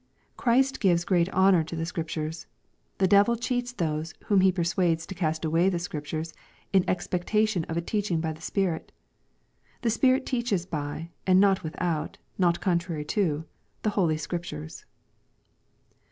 Christ 0.35 0.79
gives 0.79 1.05
great 1.05 1.29
honor 1.29 1.63
to 1.63 1.75
the 1.75 1.85
Scriptures. 1.85 2.47
The 2.97 3.07
devil 3.07 3.35
cheats 3.35 3.71
those 3.71 4.15
whom 4.25 4.41
he 4.41 4.51
persuades 4.51 5.05
to 5.05 5.13
cast 5.13 5.45
away 5.45 5.69
the 5.69 5.77
Scriptures 5.77 6.33
in 6.73 6.83
expectation 6.89 7.65
of 7.65 7.77
a 7.77 7.81
teaching 7.81 8.19
by 8.19 8.33
the 8.33 8.41
Spirit 8.41 8.91
The 9.83 9.91
Spirit 9.91 10.25
teaches 10.25 10.65
by, 10.65 11.11
not 11.27 11.61
without, 11.61 12.17
not 12.39 12.59
contrary 12.59 13.05
to, 13.13 13.45
the 13.83 13.91
Holy 13.91 14.17
Scriptures." 14.17 14.85